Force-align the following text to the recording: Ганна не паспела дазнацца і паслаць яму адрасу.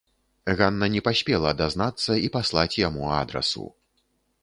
Ганна 0.61 0.87
не 0.93 1.01
паспела 1.09 1.53
дазнацца 1.61 2.11
і 2.25 2.33
паслаць 2.39 2.79
яму 2.87 3.15
адрасу. 3.23 3.71